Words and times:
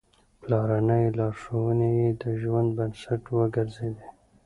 پلارنۍ 0.41 1.05
لارښوونې 1.17 1.89
يې 1.99 2.09
د 2.21 2.23
ژوند 2.41 2.69
بنسټ 2.77 3.23
وګرځېدې. 3.37 4.07